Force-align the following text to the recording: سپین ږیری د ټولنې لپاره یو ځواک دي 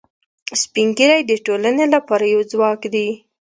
سپین 0.61 0.87
ږیری 0.97 1.21
د 1.25 1.31
ټولنې 1.45 1.85
لپاره 1.95 2.23
یو 2.33 2.41
ځواک 2.51 2.81
دي 2.93 3.07